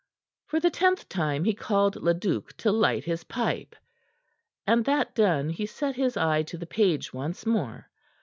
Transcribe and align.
For 0.47 0.59
the 0.59 0.71
tenth 0.71 1.07
time 1.09 1.43
he 1.43 1.53
called 1.53 1.95
Leduc 1.95 2.57
to 2.57 2.71
light 2.71 3.03
his 3.03 3.23
pipe; 3.25 3.75
and, 4.65 4.83
that 4.85 5.13
done, 5.13 5.51
he 5.51 5.67
set 5.67 5.95
his 5.95 6.17
eye 6.17 6.41
to 6.41 6.57
the 6.57 6.65
page 6.65 7.13
once 7.13 7.45
more. 7.45 7.87